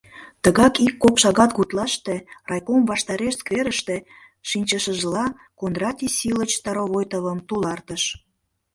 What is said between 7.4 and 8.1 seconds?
«тулартыш».